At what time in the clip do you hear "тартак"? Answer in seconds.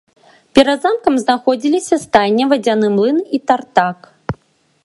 3.53-3.97